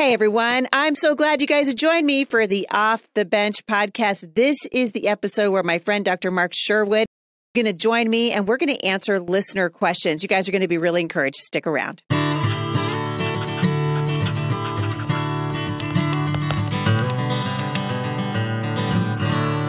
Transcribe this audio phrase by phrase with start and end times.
[0.00, 3.66] Hey everyone, I'm so glad you guys have joined me for the Off the Bench
[3.66, 4.34] podcast.
[4.34, 6.30] This is the episode where my friend Dr.
[6.30, 10.22] Mark Sherwood is going to join me and we're going to answer listener questions.
[10.22, 11.36] You guys are going to be really encouraged.
[11.36, 12.00] Stick around.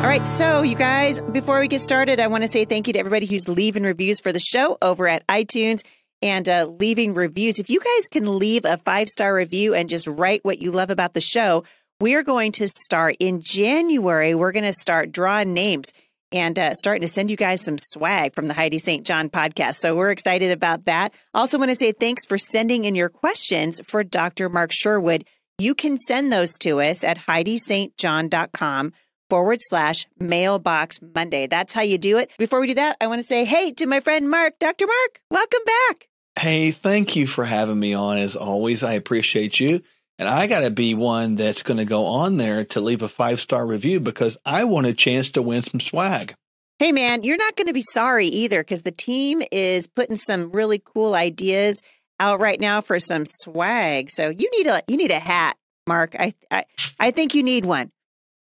[0.01, 2.93] All right, so you guys, before we get started, I want to say thank you
[2.93, 5.83] to everybody who's leaving reviews for the show over at iTunes
[6.21, 7.59] and uh, leaving reviews.
[7.59, 10.89] If you guys can leave a five star review and just write what you love
[10.89, 11.63] about the show,
[11.99, 14.33] we're going to start in January.
[14.35, 15.93] We're going to start drawing names
[16.31, 19.05] and uh, starting to send you guys some swag from the Heidi St.
[19.05, 19.75] John podcast.
[19.75, 21.13] So we're excited about that.
[21.33, 24.49] Also, want to say thanks for sending in your questions for Dr.
[24.49, 25.25] Mark Sherwood.
[25.57, 28.93] You can send those to us at HeidiSt.John.com
[29.29, 31.47] forward slash mailbox Monday.
[31.47, 32.31] That's how you do it.
[32.37, 34.59] Before we do that, I want to say hey to my friend Mark.
[34.59, 34.87] Dr.
[34.87, 36.07] Mark, welcome back.
[36.41, 38.83] Hey, thank you for having me on as always.
[38.83, 39.83] I appreciate you.
[40.17, 43.07] And I got to be one that's going to go on there to leave a
[43.07, 46.33] five star review because I want a chance to win some swag.
[46.79, 50.49] Hey, man, you're not going to be sorry either because the team is putting some
[50.49, 51.83] really cool ideas
[52.19, 54.09] out right now for some swag.
[54.09, 56.15] So you need a you need a hat, Mark.
[56.17, 56.65] I I,
[56.99, 57.91] I think you need one.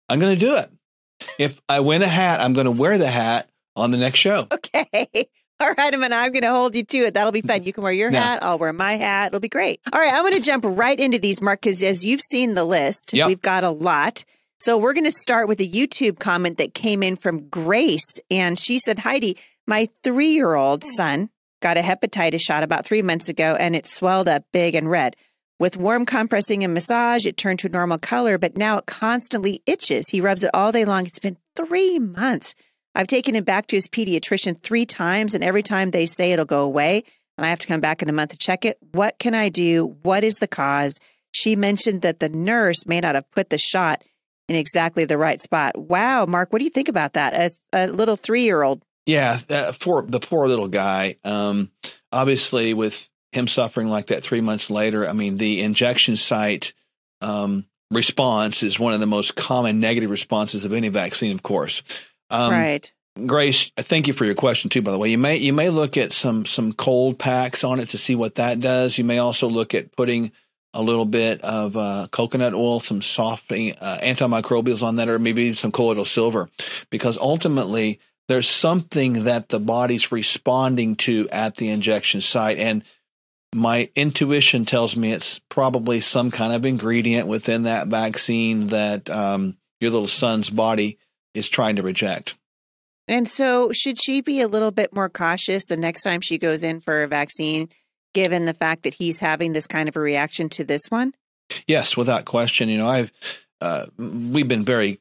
[0.09, 0.69] I'm going to do it.
[1.39, 4.49] If I win a hat, I'm going to wear the hat on the next show.
[4.75, 5.29] Okay.
[5.59, 7.15] All right, I'm I'm going to hold you to it.
[7.15, 7.63] That'll be fun.
[7.63, 8.21] You can wear your yeah.
[8.21, 8.43] hat.
[8.43, 9.27] I'll wear my hat.
[9.27, 9.81] It'll be great.
[9.91, 12.63] All right, I'm going to jump right into these, Mark, because as you've seen the
[12.63, 13.27] list, yep.
[13.27, 14.23] we've got a lot.
[14.59, 18.19] So we're going to start with a YouTube comment that came in from Grace.
[18.29, 21.29] And she said, Heidi, my three year old son
[21.61, 25.15] got a hepatitis shot about three months ago and it swelled up big and red.
[25.59, 29.63] With warm compressing and massage, it turned to a normal color, but now it constantly
[29.65, 30.09] itches.
[30.09, 31.07] He rubs it all day long.
[31.07, 32.53] It's been three months.
[32.97, 36.45] I've taken him back to his pediatrician three times, and every time they say it'll
[36.45, 37.03] go away,
[37.37, 38.79] and I have to come back in a month to check it.
[38.91, 39.95] What can I do?
[40.01, 40.99] What is the cause?
[41.31, 44.03] She mentioned that the nurse may not have put the shot
[44.49, 45.77] in exactly the right spot.
[45.77, 47.35] Wow, Mark, what do you think about that?
[47.35, 48.81] A, a little three year old.
[49.05, 51.17] Yeah, uh, for the poor little guy.
[51.23, 51.69] Um,
[52.11, 56.73] obviously, with him suffering like that three months later, I mean, the injection site
[57.21, 61.83] um, response is one of the most common negative responses of any vaccine, of course.
[62.29, 62.91] Um, right.
[63.25, 64.81] Grace, thank you for your question too.
[64.81, 67.89] By the way, you may you may look at some some cold packs on it
[67.89, 68.97] to see what that does.
[68.97, 70.31] You may also look at putting
[70.73, 75.55] a little bit of uh, coconut oil, some softening uh, antimicrobials on that, or maybe
[75.55, 76.49] some colloidal silver,
[76.91, 82.83] because ultimately there's something that the body's responding to at the injection site, and
[83.55, 89.57] my intuition tells me it's probably some kind of ingredient within that vaccine that um,
[89.79, 90.99] your little son's body
[91.37, 92.35] is trying to reject.
[93.07, 96.63] And so, should she be a little bit more cautious the next time she goes
[96.63, 97.69] in for a vaccine,
[98.13, 101.13] given the fact that he's having this kind of a reaction to this one?
[101.67, 102.67] Yes, without question.
[102.67, 103.11] You know, I've
[103.61, 104.99] uh, we've been very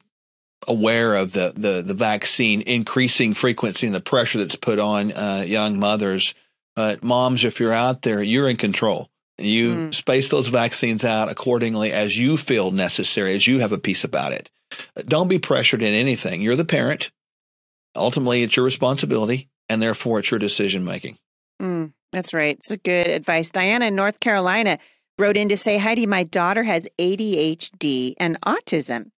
[0.67, 5.43] aware of the, the the vaccine increasing frequency and the pressure that's put on uh,
[5.45, 6.33] young mothers.
[6.75, 9.09] But moms, if you're out there, you're in control.
[9.37, 9.93] You mm.
[9.93, 14.31] space those vaccines out accordingly as you feel necessary, as you have a piece about
[14.31, 14.49] it.
[15.05, 16.41] Don't be pressured in anything.
[16.41, 17.11] You're the parent.
[17.95, 21.17] Ultimately, it's your responsibility, and therefore, it's your decision making.
[21.61, 22.55] Mm, that's right.
[22.55, 23.49] It's a good advice.
[23.49, 24.77] Diana in North Carolina
[25.17, 29.11] wrote in to say, Heidi, my daughter has ADHD and autism,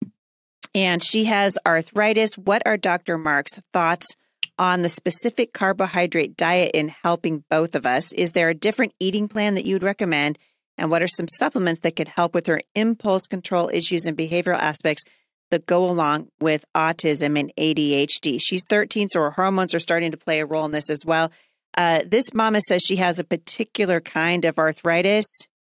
[0.75, 2.39] and she has arthritis.
[2.39, 3.19] What are Dr.
[3.19, 4.15] Mark's thoughts
[4.59, 8.13] on the specific carbohydrate diet in helping both of us?
[8.13, 10.39] Is there a different eating plan that you'd recommend?
[10.77, 14.59] And what are some supplements that could help with her impulse control issues and behavioral
[14.59, 15.03] aspects
[15.51, 18.39] that go along with autism and ADHD.
[18.41, 21.33] She's 13, so her hormones are starting to play a role in this as well.
[21.77, 25.27] Uh, this mama says she has a particular kind of arthritis.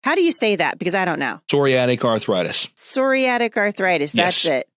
[0.02, 0.78] How do you say that?
[0.78, 1.40] Because I don't know.
[1.50, 2.68] Psoriatic arthritis.
[2.76, 4.12] Psoriatic arthritis.
[4.12, 4.60] That's yes.
[4.60, 4.68] it.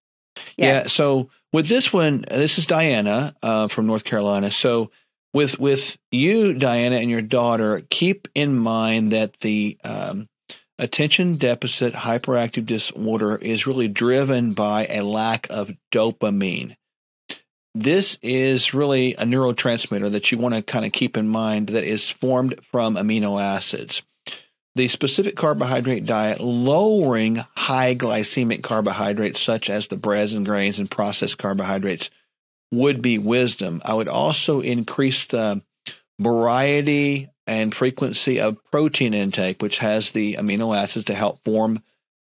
[0.58, 0.84] Yes.
[0.84, 0.88] Yeah.
[0.88, 4.52] So with this one, this is Diana uh, from North Carolina.
[4.52, 4.92] So
[5.34, 10.28] with with you, Diana, and your daughter, keep in mind that the um,
[10.80, 16.76] Attention deficit hyperactive disorder is really driven by a lack of dopamine.
[17.74, 21.84] This is really a neurotransmitter that you want to kind of keep in mind that
[21.84, 24.04] is formed from amino acids.
[24.76, 30.90] The specific carbohydrate diet, lowering high glycemic carbohydrates such as the breads and grains and
[30.90, 32.12] processed carbohydrates,
[32.72, 33.82] would be wisdom.
[33.84, 35.64] I would also increase the
[36.20, 41.82] variety and frequency of protein intake, which has the amino acids to help form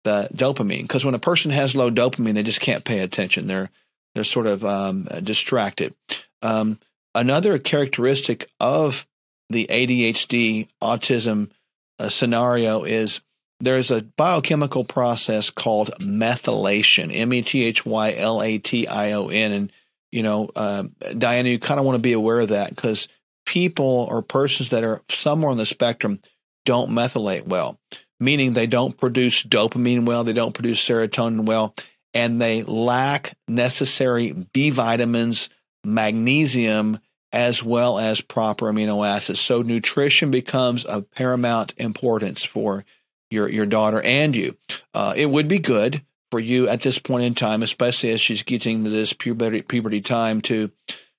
[0.04, 0.82] the dopamine.
[0.82, 3.46] Because when a person has low dopamine, they just can't pay attention.
[3.48, 3.70] They're
[4.14, 5.94] they're sort of um, distracted.
[6.40, 6.78] Um,
[7.14, 9.06] another characteristic of
[9.50, 11.50] the ADHD autism
[11.98, 13.20] uh, scenario is
[13.60, 19.12] there's a biochemical process called methylation, M E T H Y L A T I
[19.12, 19.52] O N.
[19.52, 19.72] And,
[20.12, 20.84] you know, uh,
[21.16, 23.08] Diana, you kind of want to be aware of that because
[23.48, 26.20] people or persons that are somewhere on the spectrum
[26.66, 27.80] don't methylate well,
[28.20, 31.74] meaning they don't produce dopamine well, they don't produce serotonin well,
[32.12, 35.48] and they lack necessary B vitamins,
[35.82, 36.98] magnesium,
[37.32, 39.40] as well as proper amino acids.
[39.40, 42.84] So nutrition becomes of paramount importance for
[43.30, 44.58] your your daughter and you.
[44.92, 48.42] Uh, it would be good for you at this point in time, especially as she's
[48.42, 50.70] getting to this puberty puberty time, to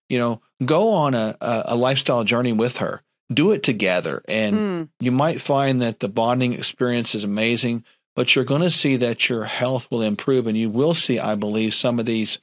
[0.09, 3.01] you know go on a, a, lifestyle journey with her.
[3.31, 4.89] Do it together, and mm.
[4.99, 7.85] you might find that the bonding experience is amazing.
[8.15, 11.35] But you're going to see that your health will improve, and you will see, I
[11.35, 12.39] believe, some of these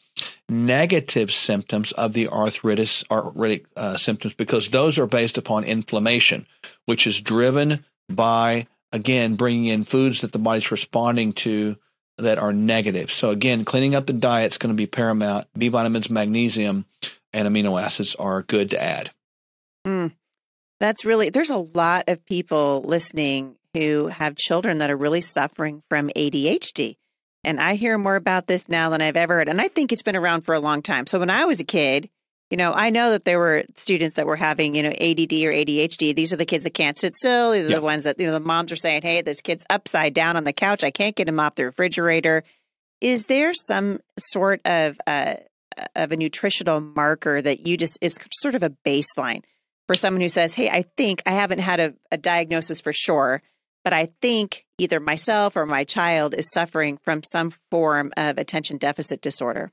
[0.49, 6.47] negative symptoms of the arthritis arthritic uh, symptoms because those are based upon inflammation,
[6.87, 11.77] which is driven by again, bringing in foods that the body's responding to
[12.19, 13.12] that are negative.
[13.12, 15.47] So again, cleaning up the diet is going to be paramount.
[15.57, 16.87] B vitamins, magnesium,
[17.37, 19.11] and amino acids are good to add.
[19.87, 20.12] Mm,
[20.81, 25.83] that's really, there's a lot of people listening who have children that are really suffering
[25.88, 26.97] from ADHD.
[27.44, 29.49] And I hear more about this now than I've ever heard.
[29.49, 31.06] And I think it's been around for a long time.
[31.06, 32.09] So when I was a kid,
[32.50, 35.53] you know, I know that there were students that were having, you know, ADD or
[35.53, 36.15] ADHD.
[36.15, 37.53] These are the kids that can't sit still.
[37.53, 40.15] These are the ones that, you know, the moms are saying, hey, this kid's upside
[40.15, 40.83] down on the couch.
[40.83, 42.44] I can't get him off the refrigerator.
[43.00, 45.35] Is there some sort of, uh,
[45.94, 49.43] of a nutritional marker that you just is sort of a baseline
[49.87, 53.43] for someone who says, hey, I think I haven't had a, a diagnosis for sure,
[53.84, 58.78] but I think either myself or my child is suffering from some form of attention
[58.78, 59.70] deficit disorder.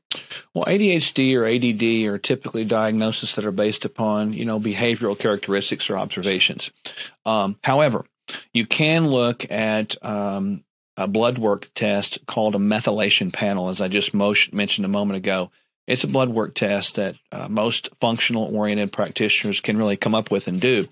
[0.54, 5.90] Well, ADHD or ADD are typically diagnoses that are based upon, you know, behavioral characteristics
[5.90, 6.70] or observations.
[7.26, 8.06] Um, however,
[8.54, 10.64] you can look at um,
[10.96, 15.52] a blood work test called a methylation panel, as I just mentioned a moment ago.
[15.88, 20.32] It's a blood work test that uh, most functional oriented practitioners can really come up
[20.32, 20.88] with and do.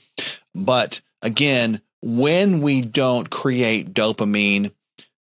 [0.53, 4.71] But again, when we don't create dopamine,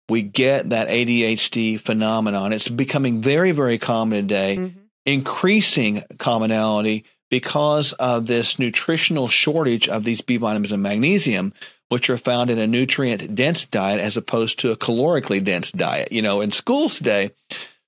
[0.08, 2.52] we get that ADHD phenomenon.
[2.52, 4.78] It's becoming very, very common today, mm-hmm.
[5.04, 11.52] increasing commonality because of this nutritional shortage of these B vitamins and magnesium,
[11.88, 16.10] which are found in a nutrient dense diet as opposed to a calorically dense diet.
[16.12, 17.32] You know, in schools today,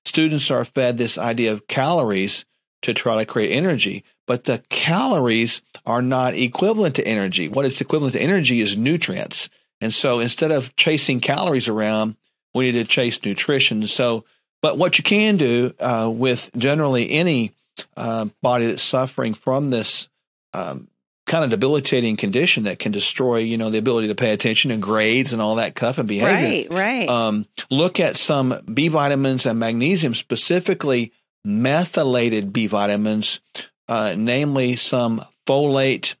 [0.05, 2.45] students are fed this idea of calories
[2.81, 7.47] to try to create energy, but the calories are not equivalent to energy.
[7.47, 9.49] What is equivalent to energy is nutrients.
[9.79, 12.15] And so instead of chasing calories around,
[12.53, 13.85] we need to chase nutrition.
[13.87, 14.25] So,
[14.61, 17.51] but what you can do uh, with generally any
[17.97, 20.07] uh, body that's suffering from this
[20.53, 20.87] um,
[21.31, 24.83] kind of debilitating condition that can destroy, you know, the ability to pay attention and
[24.83, 26.67] grades and all that stuff and behavior.
[26.69, 27.07] Right, right.
[27.07, 31.13] Um, look at some B vitamins and magnesium, specifically
[31.45, 33.39] methylated B vitamins,
[33.87, 36.15] uh, namely some folate,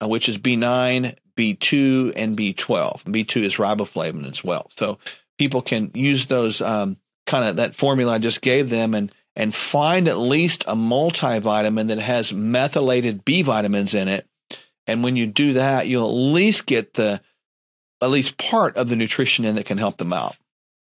[0.00, 3.02] uh, which is B9, B2, and B12.
[3.02, 4.70] B2 is riboflavin as well.
[4.76, 5.00] So
[5.36, 6.96] people can use those um,
[7.26, 11.88] kind of that formula I just gave them and and find at least a multivitamin
[11.88, 14.28] that has methylated B vitamins in it.
[14.86, 17.20] And when you do that, you'll at least get the
[18.02, 20.36] at least part of the nutrition in that can help them out.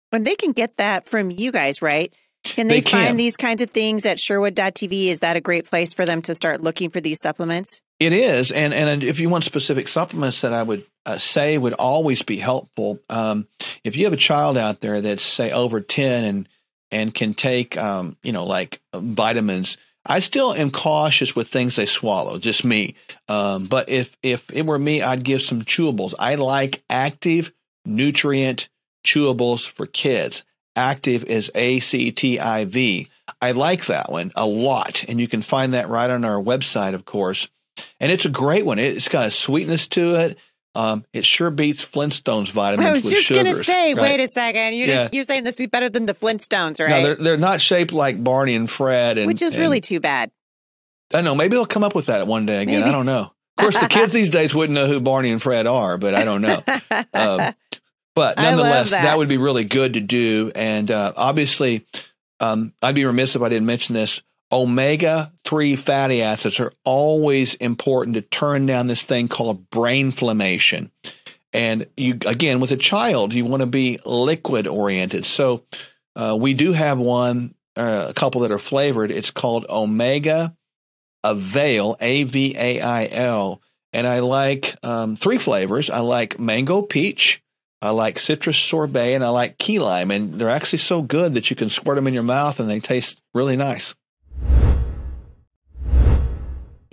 [0.09, 2.13] When they can get that from you guys, right?
[2.43, 5.07] Can they, they find these kinds of things at Sherwood.tv?
[5.07, 7.79] Is that a great place for them to start looking for these supplements?
[7.99, 11.73] It is, and and if you want specific supplements that I would uh, say would
[11.73, 13.47] always be helpful, um,
[13.83, 16.49] if you have a child out there that's say over ten and
[16.91, 21.85] and can take um, you know like vitamins, I still am cautious with things they
[21.85, 22.37] swallow.
[22.37, 22.95] Just me,
[23.27, 26.13] um, but if if it were me, I'd give some chewables.
[26.19, 27.51] I like active
[27.85, 28.69] nutrient
[29.05, 30.43] chewables for kids.
[30.75, 33.07] Active is A C T I V.
[33.41, 35.05] I like that one a lot.
[35.07, 37.47] And you can find that right on our website, of course.
[37.99, 38.79] And it's a great one.
[38.79, 40.37] It's got a sweetness to it.
[40.75, 42.89] Um, it sure beats Flintstones vitamins.
[42.89, 44.01] I was just going to say, right?
[44.01, 44.73] wait a second.
[44.73, 45.09] You yeah.
[45.11, 46.89] You're saying this is better than the Flintstones, right?
[46.89, 49.19] No, they're, they're not shaped like Barney and Fred.
[49.19, 50.31] And, Which is and, really too bad.
[51.13, 51.35] I know.
[51.35, 52.81] Maybe they'll come up with that one day again.
[52.81, 52.89] Maybe.
[52.89, 53.31] I don't know.
[53.57, 56.23] Of course, the kids these days wouldn't know who Barney and Fred are, but I
[56.23, 56.63] don't know.
[57.13, 57.53] Um,
[58.15, 59.03] but nonetheless, that.
[59.03, 59.17] that.
[59.17, 60.51] would be really good to do.
[60.53, 61.85] And uh, obviously,
[62.39, 64.21] um, I'd be remiss if I didn't mention this.
[64.51, 70.89] Omega 3 fatty acids are always important to turn down this thing called brain inflammation.
[71.53, 75.25] And you, again, with a child, you want to be liquid oriented.
[75.25, 75.63] So
[76.15, 79.11] uh, we do have one, uh, a couple that are flavored.
[79.11, 80.55] It's called Omega
[81.23, 83.61] Avail, A V A I L.
[83.93, 85.91] And I like um, three flavors.
[85.91, 87.43] I like mango peach,
[87.79, 90.09] I like citrus sorbet, and I like key lime.
[90.09, 92.79] And they're actually so good that you can squirt them in your mouth and they
[92.79, 93.93] taste really nice.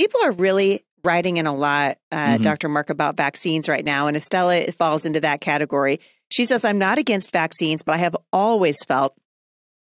[0.00, 2.42] People are really writing in a lot, uh, mm-hmm.
[2.42, 2.70] Dr.
[2.70, 4.06] Mark, about vaccines right now.
[4.06, 6.00] And Estella falls into that category.
[6.30, 9.14] She says, I'm not against vaccines, but I have always felt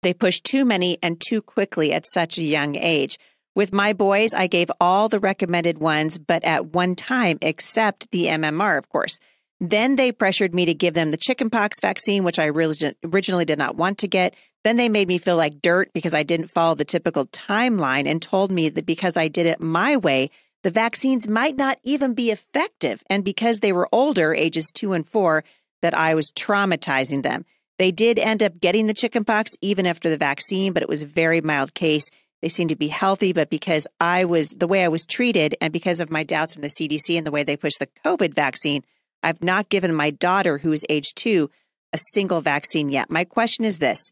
[0.03, 3.17] they push too many and too quickly at such a young age.
[3.55, 8.25] With my boys, I gave all the recommended ones, but at one time, except the
[8.25, 9.17] MMR, of course.
[9.59, 13.77] Then they pressured me to give them the chickenpox vaccine, which I originally did not
[13.77, 14.35] want to get.
[14.63, 18.21] Then they made me feel like dirt because I didn't follow the typical timeline and
[18.21, 20.29] told me that because I did it my way,
[20.63, 23.03] the vaccines might not even be effective.
[23.09, 25.43] And because they were older, ages two and four,
[25.81, 27.45] that I was traumatizing them.
[27.77, 31.07] They did end up getting the chickenpox even after the vaccine, but it was a
[31.07, 32.09] very mild case.
[32.41, 35.73] They seemed to be healthy, but because I was the way I was treated and
[35.73, 38.83] because of my doubts in the CDC and the way they pushed the COVID vaccine,
[39.21, 41.49] I've not given my daughter, who is age two,
[41.91, 43.09] a single vaccine yet.
[43.09, 44.09] My question is this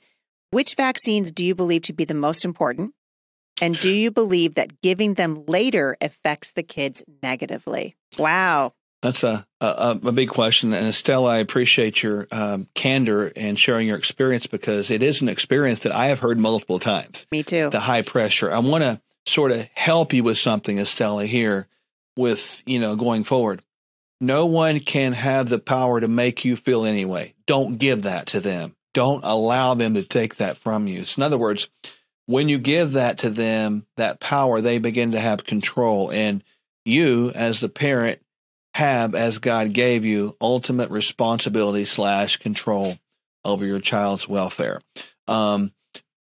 [0.52, 2.94] Which vaccines do you believe to be the most important?
[3.62, 7.96] And do you believe that giving them later affects the kids negatively?
[8.18, 8.74] Wow.
[9.02, 13.88] That's a, a, a big question, and Estelle, I appreciate your um, candor and sharing
[13.88, 17.26] your experience because it is an experience that I have heard multiple times.
[17.32, 17.70] Me too.
[17.72, 18.52] The high pressure.
[18.52, 21.68] I want to sort of help you with something, Estelle, here,
[22.16, 23.64] with you know going forward.
[24.20, 27.34] No one can have the power to make you feel anyway.
[27.48, 28.76] Don't give that to them.
[28.94, 31.06] Don't allow them to take that from you.
[31.06, 31.68] So in other words,
[32.26, 36.44] when you give that to them, that power, they begin to have control, and
[36.86, 38.22] you, as the parent
[38.74, 42.98] have, as God gave you, ultimate responsibility slash control
[43.44, 44.82] over your child's welfare.
[45.28, 45.74] Um,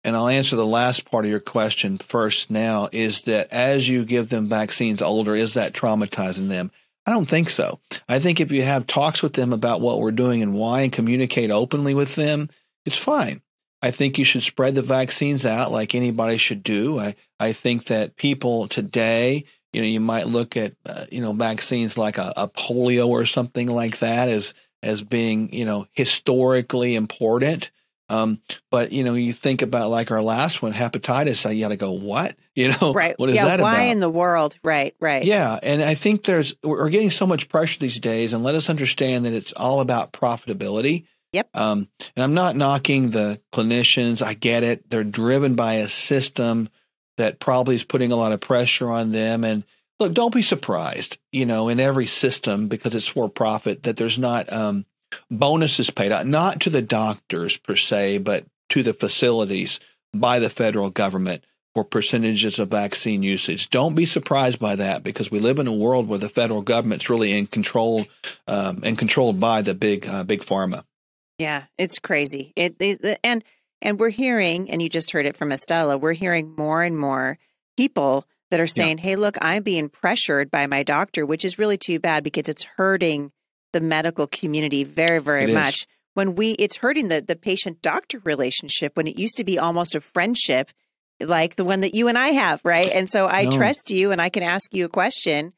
[0.04, 4.06] and I'll answer the last part of your question first now is that as you
[4.06, 6.72] give them vaccines older, is that traumatizing them?
[7.08, 7.80] I don't think so.
[8.10, 10.92] I think if you have talks with them about what we're doing and why and
[10.92, 12.50] communicate openly with them,
[12.86, 13.42] it's fine.
[13.82, 17.00] I think you should spread the vaccines out like anybody should do.
[17.00, 21.34] I, I think that people today you know, you might look at uh, you know
[21.34, 26.96] vaccines like a, a, polio or something like that as as being you know historically
[26.96, 27.70] important.
[28.10, 31.54] Um, but you know, you think about like our last one, hepatitis.
[31.54, 32.36] You got to go, what?
[32.58, 33.14] You know, right?
[33.20, 33.92] What is yeah, that why about?
[33.92, 34.58] in the world?
[34.64, 35.24] Right, right.
[35.24, 38.68] Yeah, and I think there's we're getting so much pressure these days, and let us
[38.68, 41.06] understand that it's all about profitability.
[41.34, 41.50] Yep.
[41.54, 44.26] Um, and I'm not knocking the clinicians.
[44.26, 44.90] I get it.
[44.90, 46.70] They're driven by a system
[47.18, 49.44] that probably is putting a lot of pressure on them.
[49.44, 49.64] And
[50.00, 54.18] look, don't be surprised, you know, in every system because it's for profit that there's
[54.18, 54.86] not um,
[55.30, 59.80] bonuses paid out, not to the doctors per se, but to the facilities
[60.14, 63.70] by the federal government for percentages of vaccine usage.
[63.70, 67.10] Don't be surprised by that because we live in a world where the federal government's
[67.10, 68.08] really in control
[68.48, 70.84] um, and controlled by the big uh, big pharma.
[71.38, 72.52] Yeah, it's crazy.
[72.56, 73.44] It, it and
[73.82, 77.38] and we're hearing, and you just heard it from Estella, we're hearing more and more
[77.78, 79.04] people that are saying, yeah.
[79.04, 82.64] hey, look, I'm being pressured by my doctor, which is really too bad because it's
[82.64, 83.32] hurting
[83.78, 85.82] the medical community very, very it much.
[85.82, 85.88] Is.
[86.16, 89.94] When we, it's hurting the, the patient doctor relationship when it used to be almost
[89.94, 90.72] a friendship
[91.20, 92.90] like the one that you and I have, right?
[92.92, 93.52] And so I no.
[93.52, 95.54] trust you and I can ask you a question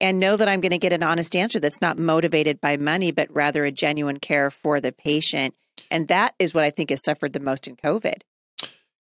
[0.00, 3.12] and know that I'm going to get an honest answer that's not motivated by money,
[3.12, 5.54] but rather a genuine care for the patient.
[5.90, 8.22] And that is what I think has suffered the most in COVID.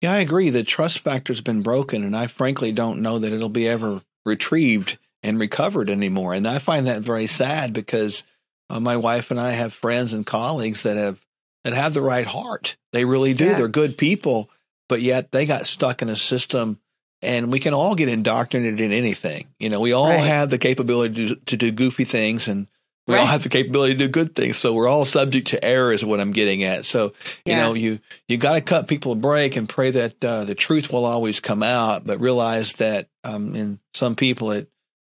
[0.00, 0.50] Yeah, I agree.
[0.50, 4.98] The trust factor's been broken, and I frankly don't know that it'll be ever retrieved
[5.22, 6.34] and recovered anymore.
[6.34, 8.22] And I find that very sad because
[8.70, 11.20] uh, my wife and I have friends and colleagues that have
[11.64, 12.76] that have the right heart.
[12.92, 13.46] They really do.
[13.46, 13.54] Yeah.
[13.54, 14.50] They're good people,
[14.88, 16.80] but yet they got stuck in a system
[17.22, 19.48] and we can all get indoctrinated in anything.
[19.58, 20.18] You know, we all right.
[20.18, 22.68] have the capability to, to do goofy things and
[23.06, 23.20] we right.
[23.20, 24.58] all have the capability to do good things.
[24.58, 26.84] So we're all subject to error is what I'm getting at.
[26.84, 27.12] So,
[27.44, 30.56] you know, you, you got to cut people a break and pray that uh, the
[30.56, 34.68] truth will always come out, but realize that um, in some people it,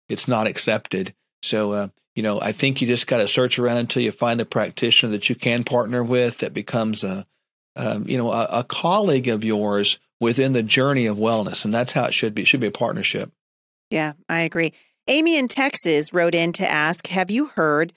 [0.08, 1.14] it's not accepted.
[1.42, 4.40] So, uh, you know, I think you just got to search around until you find
[4.40, 7.26] a practitioner that you can partner with that becomes a,
[7.76, 11.66] um, you know, a, a colleague of yours within the journey of wellness.
[11.66, 12.42] And that's how it should be.
[12.42, 13.30] It should be a partnership.
[13.90, 14.72] Yeah, I agree.
[15.06, 17.92] Amy in Texas wrote in to ask Have you heard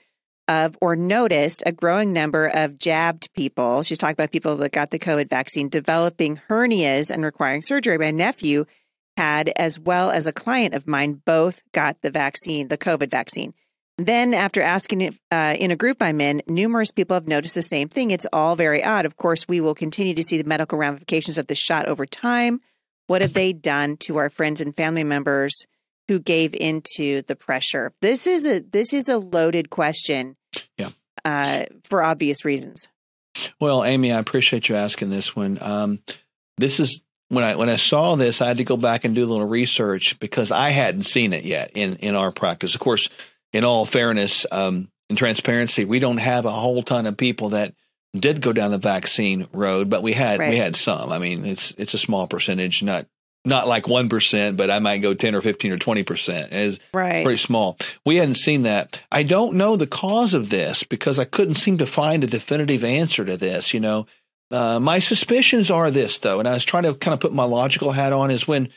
[0.46, 3.82] of or noticed a growing number of jabbed people?
[3.82, 7.96] She's talking about people that got the COVID vaccine developing hernias and requiring surgery.
[7.96, 8.66] My nephew
[9.16, 13.54] had, as well as a client of mine, both got the vaccine, the COVID vaccine.
[14.06, 17.88] Then, after asking uh, in a group I'm in, numerous people have noticed the same
[17.88, 18.10] thing.
[18.10, 19.06] It's all very odd.
[19.06, 22.60] Of course, we will continue to see the medical ramifications of the shot over time.
[23.06, 25.64] What have they done to our friends and family members
[26.08, 27.92] who gave into the pressure?
[28.00, 30.36] This is a this is a loaded question.
[30.76, 30.90] Yeah.
[31.24, 32.88] uh, for obvious reasons.
[33.60, 35.58] Well, Amy, I appreciate you asking this one.
[35.60, 36.00] Um,
[36.58, 39.24] this is when I when I saw this, I had to go back and do
[39.24, 42.74] a little research because I hadn't seen it yet in in our practice.
[42.74, 43.08] Of course,
[43.52, 47.74] in all fairness um, and transparency, we don't have a whole ton of people that
[48.18, 50.50] did go down the vaccine road, but we had right.
[50.50, 51.12] we had some.
[51.12, 53.06] I mean, it's it's a small percentage, not
[53.44, 56.52] not like one percent, but I might go ten or fifteen or twenty percent.
[56.52, 57.24] Is right.
[57.24, 57.76] pretty small.
[58.04, 59.00] We hadn't seen that.
[59.10, 62.84] I don't know the cause of this because I couldn't seem to find a definitive
[62.84, 63.72] answer to this.
[63.72, 64.06] You know,
[64.50, 67.44] uh, my suspicions are this, though, and I was trying to kind of put my
[67.44, 68.68] logical hat on, is when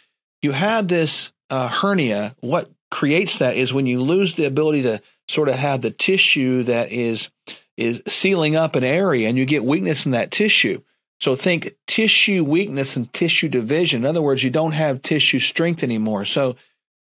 [0.41, 5.01] you have this uh, hernia, what creates that is when you lose the ability to
[5.27, 7.31] sort of have the tissue that is
[7.75, 10.79] is sealing up an area and you get weakness in that tissue.
[11.19, 14.03] So think tissue weakness and tissue division.
[14.03, 16.23] In other words, you don't have tissue strength anymore.
[16.25, 16.55] So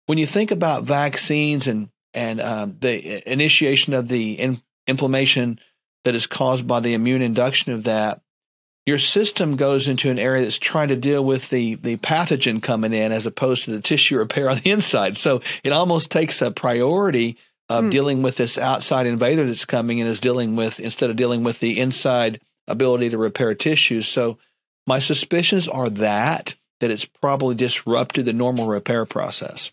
[0.05, 5.59] when you think about vaccines and and um, the initiation of the in, inflammation
[6.03, 8.21] that is caused by the immune induction of that,
[8.89, 12.91] your system goes into an area that's trying to deal with the the pathogen coming
[12.91, 15.15] in as opposed to the tissue repair on the inside.
[15.15, 17.37] So it almost takes a priority
[17.69, 17.89] of hmm.
[17.91, 21.59] dealing with this outside invader that's coming and is dealing with instead of dealing with
[21.59, 24.07] the inside ability to repair tissues.
[24.07, 24.39] So
[24.87, 29.69] my suspicions are that that it's probably disrupted the normal repair process.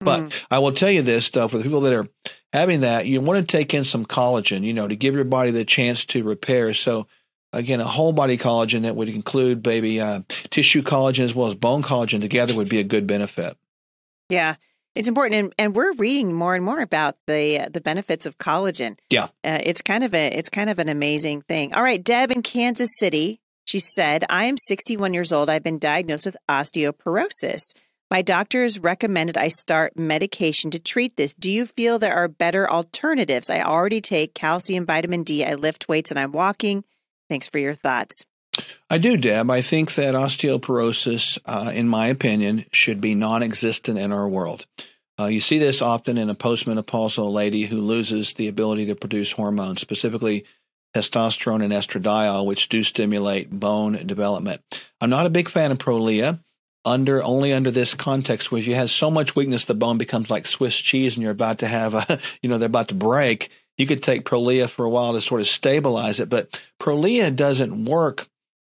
[0.00, 0.44] But mm.
[0.52, 2.08] I will tell you this though, for the people that are
[2.52, 5.50] having that, you want to take in some collagen, you know, to give your body
[5.50, 6.74] the chance to repair.
[6.74, 7.08] So
[7.52, 11.54] again, a whole body collagen that would include baby uh, tissue collagen as well as
[11.54, 13.56] bone collagen together would be a good benefit.
[14.28, 14.56] Yeah.
[14.94, 18.36] It's important, and, and we're reading more and more about the uh, the benefits of
[18.36, 18.98] collagen.
[19.08, 21.72] Yeah, uh, it's kind of a it's kind of an amazing thing.
[21.72, 25.48] All right, Deb in Kansas City, she said, "I am 61 years old.
[25.48, 27.72] I've been diagnosed with osteoporosis.
[28.10, 31.32] My doctors recommended I start medication to treat this.
[31.32, 33.48] Do you feel there are better alternatives?
[33.48, 35.42] I already take calcium, vitamin D.
[35.42, 36.84] I lift weights, and I'm walking.
[37.32, 38.26] Thanks for your thoughts.
[38.90, 39.50] I do, Deb.
[39.50, 44.66] I think that osteoporosis, uh, in my opinion, should be non existent in our world.
[45.18, 49.32] Uh, you see this often in a postmenopausal lady who loses the ability to produce
[49.32, 50.44] hormones, specifically
[50.94, 54.60] testosterone and estradiol, which do stimulate bone development.
[55.00, 56.38] I'm not a big fan of Prolia
[56.84, 60.46] under only under this context where you have so much weakness the bone becomes like
[60.46, 63.50] Swiss cheese and you're about to have a you know they're about to break
[63.82, 67.84] you could take Prolia for a while to sort of stabilize it, but Prolia doesn't
[67.84, 68.28] work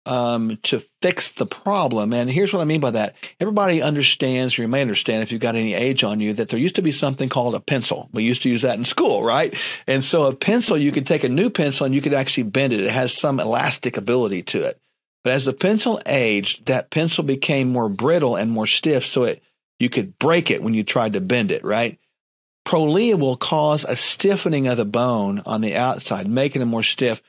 [0.04, 2.12] um, to fix the problem.
[2.12, 3.16] And here's what I mean by that.
[3.40, 6.58] Everybody understands, or you may understand if you've got any age on you, that there
[6.58, 8.10] used to be something called a pencil.
[8.12, 9.54] We used to use that in school, right?
[9.86, 12.74] And so a pencil, you could take a new pencil and you could actually bend
[12.74, 12.82] it.
[12.82, 14.78] It has some elastic ability to it.
[15.24, 19.42] But as the pencil aged, that pencil became more brittle and more stiff, so it
[19.78, 21.98] you could break it when you tried to bend it, right?
[22.68, 27.22] Prolia will cause a stiffening of the bone on the outside, making it more stiff,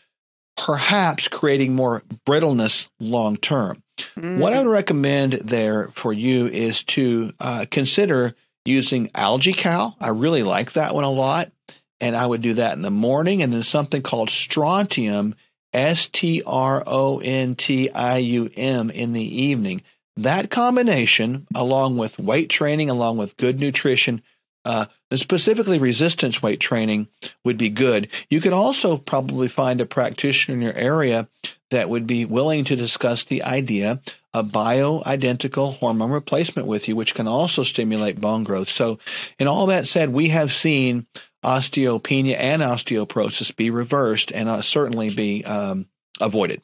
[0.58, 3.82] perhaps creating more brittleness long term.
[4.17, 4.39] Mm.
[4.39, 9.95] What I would recommend there for you is to uh, consider using AlgaeCal.
[10.02, 11.54] I really like that one a lot.
[12.02, 15.36] And I would do that in the morning and then something called strontium,
[15.71, 19.84] S T R O N T I U M, in the evening.
[20.17, 24.21] That combination, along with weight training, along with good nutrition,
[24.69, 27.08] uh, specifically resistance weight training
[27.43, 28.08] would be good.
[28.29, 31.27] You could also probably find a practitioner in your area
[31.71, 33.99] that would be willing to discuss the idea
[34.32, 38.69] of bioidentical hormone replacement with you, which can also stimulate bone growth.
[38.69, 38.99] So,
[39.39, 41.08] in all that said, we have seen
[41.43, 45.88] osteopenia and osteoporosis be reversed and uh, certainly be um,
[46.21, 46.62] avoided.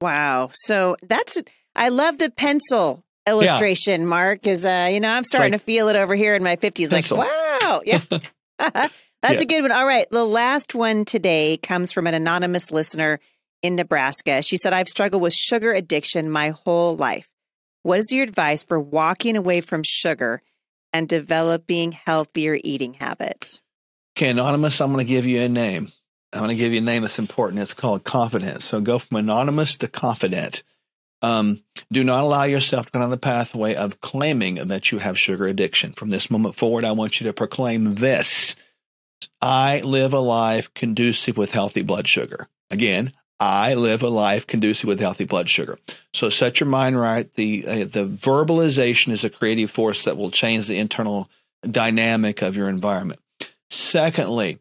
[0.00, 0.50] Wow.
[0.54, 1.40] So that's,
[1.76, 3.00] I love the pencil
[3.30, 4.06] illustration, yeah.
[4.06, 6.56] Mark, is uh, you know, I'm starting like, to feel it over here in my
[6.56, 6.92] 50s.
[6.92, 7.82] Like, wow.
[7.84, 8.00] Yeah.
[9.22, 9.42] That's yeah.
[9.42, 9.72] a good one.
[9.72, 10.06] All right.
[10.10, 13.20] The last one today comes from an anonymous listener
[13.62, 14.42] in Nebraska.
[14.42, 17.28] She said, I've struggled with sugar addiction my whole life.
[17.82, 20.42] What is your advice for walking away from sugar
[20.92, 23.60] and developing healthier eating habits?
[24.16, 25.90] Okay, Anonymous, I'm going to give you a name.
[26.32, 27.62] I'm going to give you a name that's important.
[27.62, 28.64] It's called confidence.
[28.64, 30.62] So go from anonymous to confident.
[31.22, 35.18] Um, do not allow yourself to go down the pathway of claiming that you have
[35.18, 35.92] sugar addiction.
[35.92, 38.56] From this moment forward, I want you to proclaim this
[39.42, 42.48] I live a life conducive with healthy blood sugar.
[42.70, 45.78] Again, I live a life conducive with healthy blood sugar.
[46.12, 47.32] So set your mind right.
[47.34, 51.30] The uh, the verbalization is a creative force that will change the internal
[51.68, 53.20] dynamic of your environment.
[53.70, 54.58] Secondly,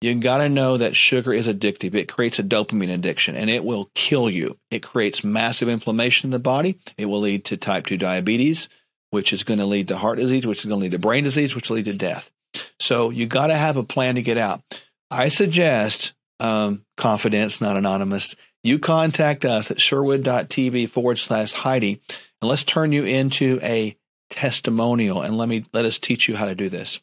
[0.00, 1.94] you got to know that sugar is addictive.
[1.94, 4.58] It creates a dopamine addiction and it will kill you.
[4.70, 6.78] It creates massive inflammation in the body.
[6.96, 8.68] It will lead to type 2 diabetes,
[9.10, 11.24] which is going to lead to heart disease, which is going to lead to brain
[11.24, 12.30] disease, which will lead to death.
[12.78, 14.62] So you got to have a plan to get out.
[15.10, 18.34] I suggest um, confidence, not anonymous.
[18.62, 22.00] You contact us at sherwood.tv forward slash Heidi,
[22.40, 23.96] and let's turn you into a
[24.30, 25.22] testimonial.
[25.22, 27.00] And let me let us teach you how to do this.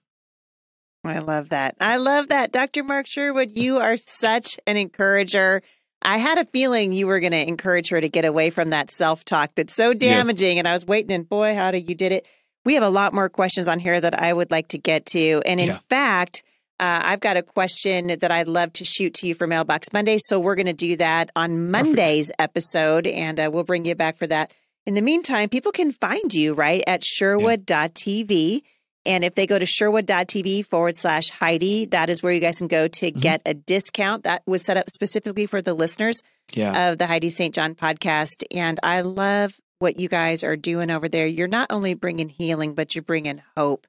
[1.07, 1.75] I love that.
[1.79, 2.51] I love that.
[2.51, 2.83] Dr.
[2.83, 5.61] Mark Sherwood, you are such an encourager.
[6.01, 8.91] I had a feeling you were going to encourage her to get away from that
[8.91, 10.57] self talk that's so damaging.
[10.57, 10.61] Yeah.
[10.61, 12.27] And I was waiting, and boy, how did you did it.
[12.65, 15.41] We have a lot more questions on here that I would like to get to.
[15.45, 15.79] And in yeah.
[15.89, 16.43] fact,
[16.79, 20.17] uh, I've got a question that I'd love to shoot to you for Mailbox Monday.
[20.19, 22.41] So we're going to do that on Monday's Perfect.
[22.41, 24.53] episode, and uh, we'll bring you back for that.
[24.85, 28.53] In the meantime, people can find you right at sherwood.tv.
[28.53, 28.59] Yeah.
[29.07, 32.67] And if they go to sherwood.tv forward slash Heidi, that is where you guys can
[32.67, 33.19] go to mm-hmm.
[33.19, 36.21] get a discount that was set up specifically for the listeners
[36.53, 36.89] yeah.
[36.89, 37.55] of the Heidi St.
[37.55, 38.43] John podcast.
[38.53, 41.25] And I love what you guys are doing over there.
[41.25, 43.87] You're not only bringing healing, but you're bringing hope.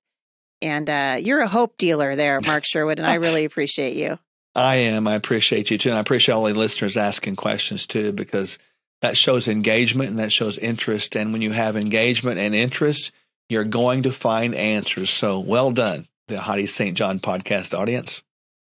[0.62, 4.18] And uh, you're a hope dealer there, Mark Sherwood, and I really appreciate you.
[4.54, 5.06] I am.
[5.06, 5.90] I appreciate you too.
[5.90, 8.58] And I appreciate all the listeners asking questions too, because
[9.00, 11.16] that shows engagement and that shows interest.
[11.16, 13.12] And when you have engagement and interest,
[13.48, 15.10] you're going to find answers.
[15.10, 16.96] So well done, the Heidi St.
[16.96, 18.22] John podcast audience.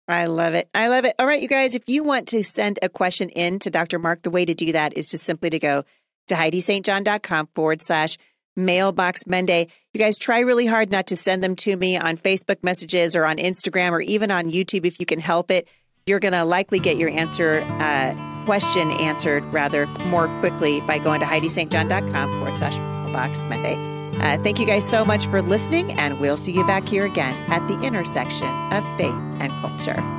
[0.07, 0.67] I love it.
[0.73, 1.15] I love it.
[1.19, 3.99] All right, you guys, if you want to send a question in to Dr.
[3.99, 5.83] Mark, the way to do that is just simply to go
[6.29, 8.17] to HeidiSt.John.com forward slash
[8.55, 9.67] mailbox Monday.
[9.93, 13.25] You guys try really hard not to send them to me on Facebook messages or
[13.25, 15.67] on Instagram or even on YouTube if you can help it.
[16.07, 21.19] You're going to likely get your answer uh, question answered rather more quickly by going
[21.19, 23.98] to HeidiSt.John.com forward slash mailbox Monday.
[24.19, 27.35] Uh, thank you guys so much for listening, and we'll see you back here again
[27.49, 30.18] at the intersection of faith and culture.